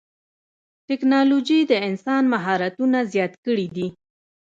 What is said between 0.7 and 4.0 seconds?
ټکنالوجي د انسان مهارتونه زیات کړي دي.